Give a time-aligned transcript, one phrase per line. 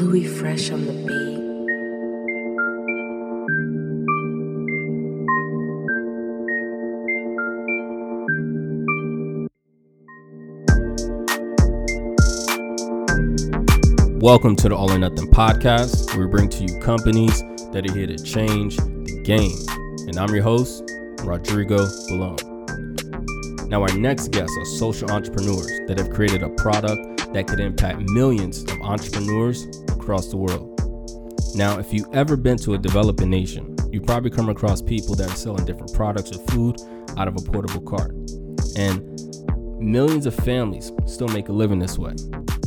[0.00, 1.38] Louis Fresh on the beat.
[14.22, 17.42] Welcome to the All or Nothing podcast, where we bring to you companies
[17.72, 19.58] that are here to change the game.
[20.06, 20.84] And I'm your host,
[21.24, 21.78] Rodrigo
[22.08, 23.66] Balone.
[23.66, 27.98] Now, our next guests are social entrepreneurs that have created a product that could impact
[28.10, 29.66] millions of entrepreneurs
[30.08, 30.80] across the world.
[31.54, 35.30] Now, if you've ever been to a developing nation, you probably come across people that
[35.30, 36.80] are selling different products or food
[37.18, 38.12] out of a portable cart.
[38.74, 39.02] And
[39.78, 42.14] millions of families still make a living this way,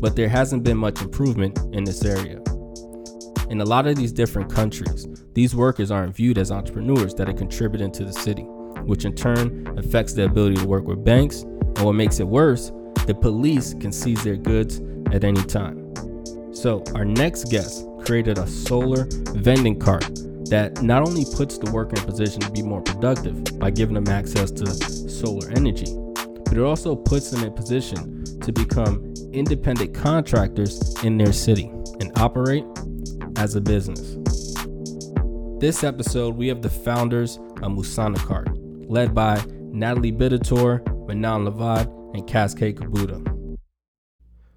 [0.00, 2.40] but there hasn't been much improvement in this area.
[3.50, 7.34] In a lot of these different countries, these workers aren't viewed as entrepreneurs that are
[7.34, 8.44] contributing to the city,
[8.84, 11.42] which in turn affects their ability to work with banks.
[11.42, 12.72] And what makes it worse,
[13.06, 14.80] the police can seize their goods
[15.12, 15.85] at any time.
[16.56, 20.06] So, our next guest created a solar vending cart
[20.48, 24.08] that not only puts the worker in position to be more productive by giving them
[24.08, 25.94] access to solar energy,
[26.46, 31.66] but it also puts them in position to become independent contractors in their city
[32.00, 32.64] and operate
[33.36, 34.16] as a business.
[35.60, 38.48] This episode, we have the founders of Musana Cart,
[38.88, 43.35] led by Natalie Bitature, Manon Lavaud, and Cascade Kabuta.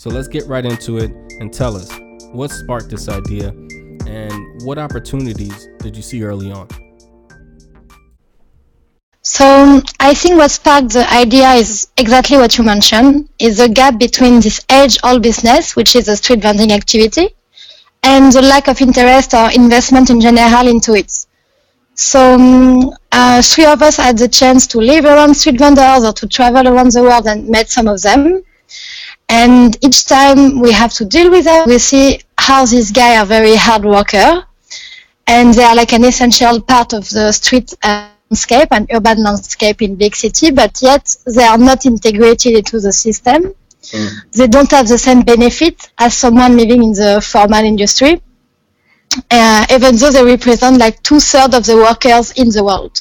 [0.00, 1.92] So let's get right into it and tell us
[2.32, 3.48] what sparked this idea
[4.06, 6.68] and what opportunities did you see early on?
[9.20, 13.98] So I think what sparked the idea is exactly what you mentioned, is the gap
[13.98, 17.36] between this age-old business, which is a street vending activity,
[18.02, 21.12] and the lack of interest or investment in general into it.
[21.92, 26.14] So um, uh, three of us had the chance to live around street vendors or
[26.14, 28.42] to travel around the world and met some of them.
[29.30, 33.26] And each time we have to deal with them, we see how these guys are
[33.26, 34.44] very hard worker
[35.28, 39.94] and they are like an essential part of the street landscape and urban landscape in
[39.94, 43.54] big city, but yet they are not integrated into the system.
[43.82, 44.08] Mm.
[44.32, 48.20] They don't have the same benefit as someone living in the formal industry,
[49.30, 53.00] uh, even though they represent like two thirds of the workers in the world.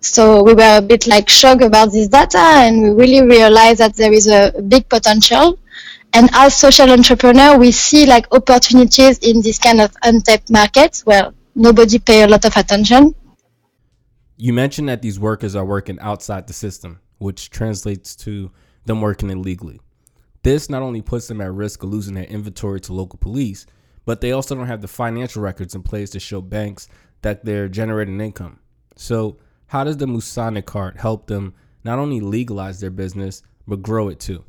[0.00, 3.96] So we were a bit like shocked about this data and we really realized that
[3.96, 5.58] there is a big potential.
[6.12, 11.32] And as social entrepreneur, we see like opportunities in this kind of untapped markets where
[11.54, 13.14] nobody pay a lot of attention.
[14.36, 18.52] You mentioned that these workers are working outside the system, which translates to
[18.86, 19.80] them working illegally.
[20.44, 23.66] This not only puts them at risk of losing their inventory to local police,
[24.04, 26.88] but they also don't have the financial records in place to show banks
[27.22, 28.60] that they're generating income.
[28.96, 29.38] So,
[29.68, 34.18] how does the Musana cart help them not only legalize their business, but grow it
[34.20, 34.44] too?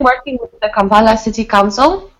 [0.00, 2.10] Working with the Kampala City Council,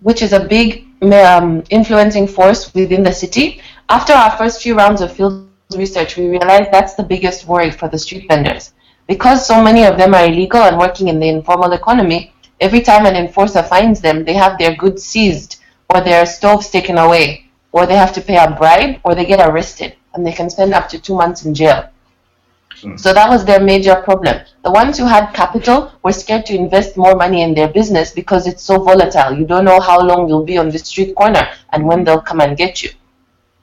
[0.00, 5.00] which is a big um, influencing force within the city, after our first few rounds
[5.00, 8.72] of field research, we realized that's the biggest worry for the street vendors
[9.06, 13.06] because so many of them are illegal and working in the informal economy, every time
[13.06, 17.86] an enforcer finds them, they have their goods seized, or their stoves taken away, or
[17.86, 20.88] they have to pay a bribe, or they get arrested, and they can spend up
[20.88, 21.88] to two months in jail.
[22.82, 22.98] Mm.
[22.98, 24.40] So that was their major problem.
[24.64, 28.46] The ones who had capital were scared to invest more money in their business because
[28.46, 29.32] it's so volatile.
[29.32, 32.40] You don't know how long you'll be on the street corner and when they'll come
[32.40, 32.90] and get you.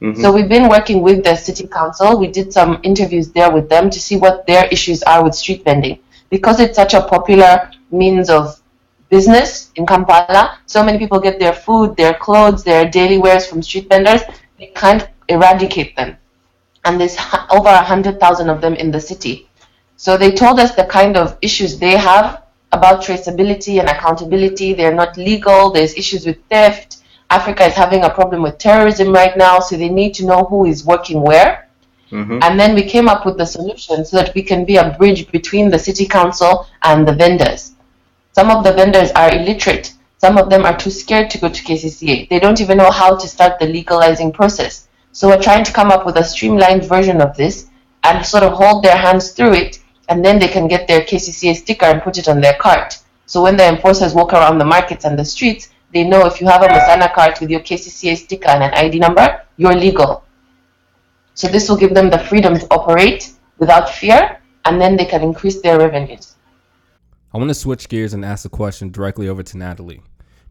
[0.01, 0.21] Mm-hmm.
[0.21, 2.17] So we've been working with the city council.
[2.17, 5.63] We did some interviews there with them to see what their issues are with street
[5.63, 5.99] vending.
[6.29, 8.61] Because it's such a popular means of
[9.09, 13.61] business in Kampala, so many people get their food, their clothes, their daily wares from
[13.61, 14.21] street vendors.
[14.57, 16.17] They can't eradicate them.
[16.89, 17.17] And there's
[17.51, 19.47] over hundred thousand of them in the city.
[19.95, 24.73] So they told us the kind of issues they have about traceability and accountability.
[24.73, 25.71] They're not legal.
[25.71, 29.89] There's issues with theft Africa is having a problem with terrorism right now, so they
[29.89, 31.67] need to know who is working where.
[32.11, 32.39] Mm-hmm.
[32.41, 35.31] And then we came up with the solution so that we can be a bridge
[35.31, 37.73] between the city council and the vendors.
[38.31, 39.93] Some of the vendors are illiterate.
[40.17, 42.29] Some of them are too scared to go to KCCA.
[42.29, 44.87] They don't even know how to start the legalizing process.
[45.11, 47.67] So we're trying to come up with a streamlined version of this
[48.03, 51.55] and sort of hold their hands through it, and then they can get their KCCA
[51.55, 52.99] sticker and put it on their cart.
[53.25, 56.47] So when the enforcers walk around the markets and the streets, they know if you
[56.47, 60.23] have a Musana card with your KCCA sticker and an ID number, you're legal.
[61.33, 65.21] So this will give them the freedom to operate without fear, and then they can
[65.21, 66.35] increase their revenues.
[67.33, 70.01] I want to switch gears and ask a question directly over to Natalie.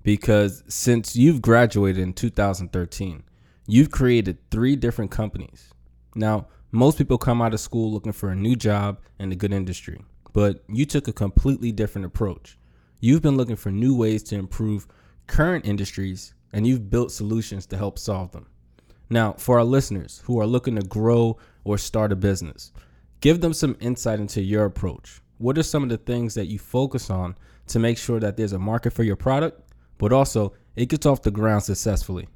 [0.02, 3.24] Because since you've graduated in 2013,
[3.68, 5.74] you've created three different companies.
[6.14, 9.52] Now, most people come out of school looking for a new job in a good
[9.52, 12.58] industry, but you took a completely different approach.
[13.00, 14.88] You've been looking for new ways to improve
[15.26, 18.46] current industries and you've built solutions to help solve them.
[19.10, 22.72] Now, for our listeners who are looking to grow or start a business,
[23.20, 25.20] give them some insight into your approach.
[25.36, 27.36] What are some of the things that you focus on
[27.66, 29.60] to make sure that there's a market for your product,
[29.98, 32.28] but also it gets off the ground successfully?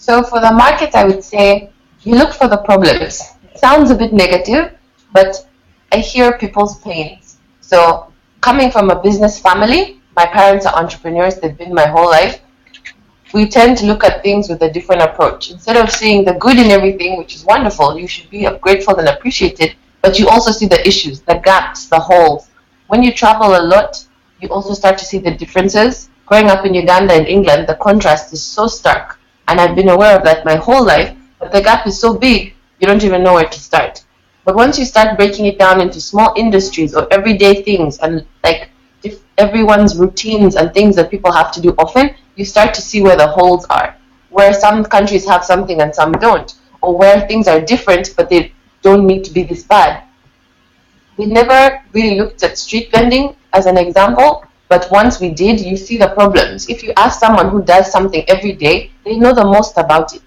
[0.00, 1.70] So, for the market, I would say
[2.02, 3.22] you look for the problems.
[3.52, 4.72] It sounds a bit negative,
[5.12, 5.46] but
[5.92, 7.38] I hear people's pains.
[7.60, 12.40] So, coming from a business family, my parents are entrepreneurs, they've been my whole life
[13.32, 15.50] we tend to look at things with a different approach.
[15.50, 19.08] Instead of seeing the good in everything, which is wonderful, you should be grateful and
[19.08, 22.50] appreciated, but you also see the issues, the gaps, the holes.
[22.88, 24.04] When you travel a lot,
[24.40, 26.08] you also start to see the differences.
[26.26, 29.18] Growing up in Uganda and England, the contrast is so stark,
[29.50, 32.54] and I've been aware of that my whole life, but the gap is so big,
[32.78, 34.04] you don't even know where to start.
[34.44, 38.70] But once you start breaking it down into small industries or everyday things and like
[39.38, 43.16] everyone's routines and things that people have to do often, you start to see where
[43.16, 43.96] the holes are,
[44.28, 48.52] where some countries have something and some don't, or where things are different but they
[48.82, 50.04] don't need to be this bad.
[51.16, 55.76] We never really looked at street vending as an example, but once we did, you
[55.76, 56.70] see the problems.
[56.70, 60.22] If you ask someone who does something every day, they know the most about it.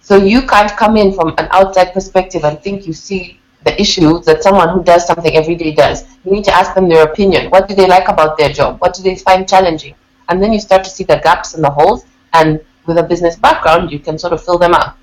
[0.00, 4.24] So you can't come in from an outside perspective and think you see the issues
[4.26, 6.04] that someone who does something every day does.
[6.24, 7.50] You need to ask them their opinion.
[7.50, 8.80] What do they like about their job?
[8.80, 9.96] What do they find challenging?
[10.28, 12.04] and then you start to see the gaps and the holes,
[12.34, 14.98] and with a business background, you can sort of fill them up.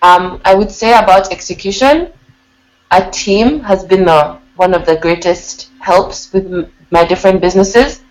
[0.00, 2.12] Um, I would say about execution,
[2.90, 6.46] a team has been the, one of the greatest helps with
[6.90, 8.02] my different businesses.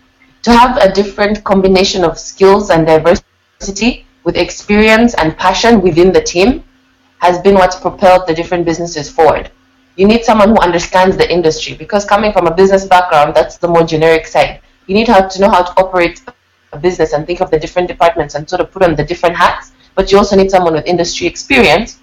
[0.42, 6.24] To have a different combination of skills and diversity with experience and passion within the
[6.34, 6.64] team
[7.18, 9.50] has been what's propelled the different businesses forward.
[9.96, 13.68] You need someone who understands the industry because coming from a business background, that's the
[13.68, 16.22] more generic side you need to know how to operate
[16.72, 19.36] a business and think of the different departments and sort of put on the different
[19.36, 19.72] hats.
[19.94, 21.98] But you also need someone with industry experience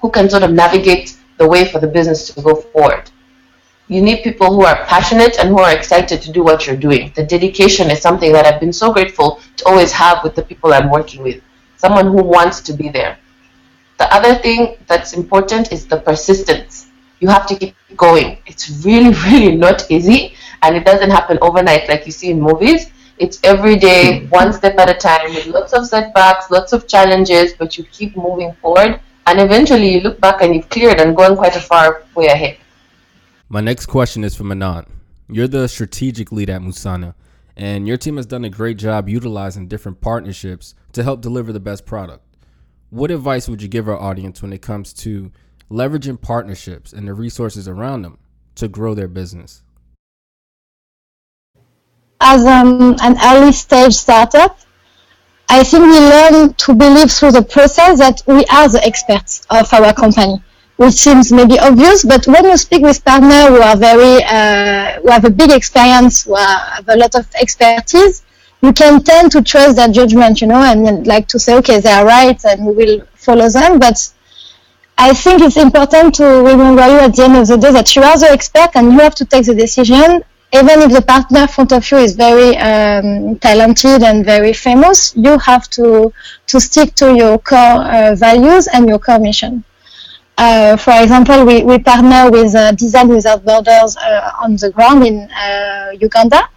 [0.00, 3.01] who can sort of navigate the way for the business to go forward.
[3.88, 7.12] You need people who are passionate and who are excited to do what you're doing.
[7.14, 10.72] The dedication is something that I've been so grateful to always have with the people
[10.72, 11.42] I'm working with.
[11.76, 13.18] Someone who wants to be there.
[13.98, 16.88] The other thing that's important is the persistence.
[17.20, 18.38] You have to keep going.
[18.46, 22.90] It's really, really not easy and it doesn't happen overnight like you see in movies.
[23.18, 27.52] It's every day, one step at a time, with lots of setbacks, lots of challenges,
[27.52, 31.36] but you keep moving forward, and eventually you look back and you've cleared and gone
[31.36, 32.56] quite a far way ahead.
[33.52, 34.86] My next question is from Anand.
[35.28, 37.12] You're the strategic lead at Musana,
[37.54, 41.60] and your team has done a great job utilizing different partnerships to help deliver the
[41.60, 42.24] best product.
[42.88, 45.30] What advice would you give our audience when it comes to
[45.70, 48.16] leveraging partnerships and the resources around them
[48.54, 49.62] to grow their business?
[52.22, 54.58] as um, an early stage startup,
[55.50, 59.70] I think we learn to believe through the process that we are the experts of
[59.74, 60.42] our company,
[60.76, 65.10] which seems maybe obvious, but when you speak with partners who are very, uh, who
[65.10, 68.22] have a big experience, who have a lot of expertise,
[68.62, 71.90] you can tend to trust their judgment, you know, and like to say, okay, they
[71.90, 73.78] are right, and we will follow them.
[73.78, 73.98] But
[74.98, 78.02] I think it's important to remember you at the end of the day that you
[78.02, 80.22] are the expert and you have to take the decision
[80.54, 85.16] even if the partner in front of you is very um, talented and very famous,
[85.16, 86.12] you have to
[86.46, 89.64] to stick to your core uh, values and your core mission.
[90.38, 95.06] Uh, for example, we, we partner with uh, Design Without Borders uh, on the ground
[95.06, 96.48] in uh, Uganda,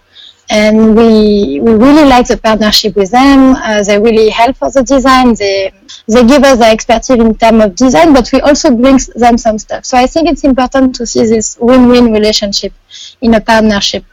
[0.50, 3.56] and we we really like the partnership with them.
[3.56, 5.34] Uh, they really help for the design.
[5.34, 5.74] They
[6.08, 9.60] they give us the expertise in terms of design, but we also bring them some
[9.60, 9.86] stuff.
[9.86, 12.74] So I think it's important to see this win-win relationship
[13.22, 14.06] in a partnership,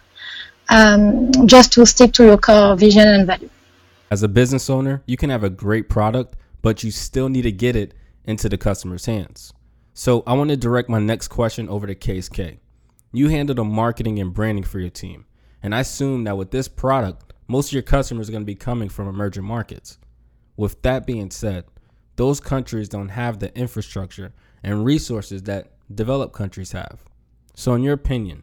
[0.71, 3.51] um, just to stick to your core vision and value.
[4.11, 7.53] As a business owner, you can have a great product, but you still need to
[7.53, 9.53] get it into the customer's hands.
[9.95, 12.61] So I want to direct my next question over to Case K.
[13.13, 15.27] You handle the marketing and branding for your team.
[15.63, 18.55] And I assume that with this product, most of your customers are going to be
[18.55, 19.99] coming from emerging markets.
[20.57, 21.65] With that being said,
[22.17, 27.01] those countries don't have the infrastructure and resources that developed countries have.
[27.55, 28.43] So, in your opinion,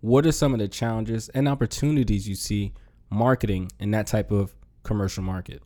[0.00, 2.72] what are some of the challenges and opportunities you see
[3.10, 5.62] marketing in that type of commercial market?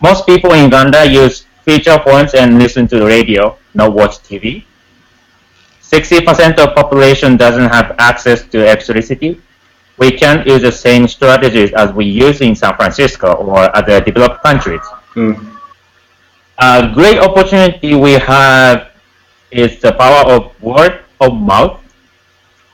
[0.00, 4.64] Most people in Uganda use feature phones and listen to the radio, not watch TV.
[5.82, 9.40] 60% of population doesn't have access to electricity.
[9.98, 14.42] We can't use the same strategies as we use in San Francisco or other developed
[14.42, 14.82] countries.
[15.14, 15.58] Mm.
[16.58, 18.92] A great opportunity we have
[19.50, 21.80] is the power of word of mouth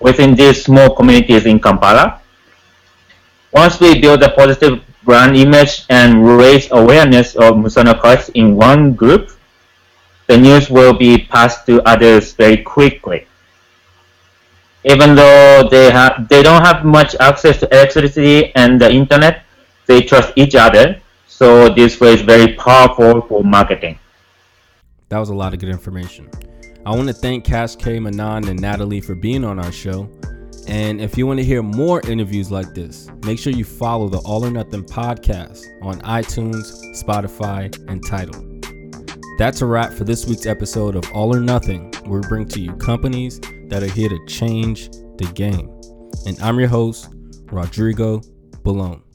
[0.00, 2.20] within these small communities in Kampala.
[3.52, 8.94] Once we build a positive brand image and raise awareness of Musana cards in one
[8.94, 9.30] group,
[10.26, 13.26] the news will be passed to others very quickly.
[14.85, 19.44] Even though they have they don't have much access to electricity and the internet,
[19.87, 21.00] they trust each other.
[21.26, 23.99] So this way is very powerful for marketing.
[25.09, 26.28] That was a lot of good information.
[26.85, 30.09] I want to thank Cash K, Manon, and Natalie for being on our show.
[30.69, 34.19] And if you want to hear more interviews like this, make sure you follow the
[34.19, 38.49] All or Nothing podcast on iTunes, Spotify, and Tidal.
[39.38, 42.61] That's a wrap for this week's episode of All or Nothing, where we bring to
[42.61, 45.69] you companies that are here to change the game.
[46.26, 47.09] And I'm your host,
[47.50, 48.21] Rodrigo
[48.62, 49.12] Balone.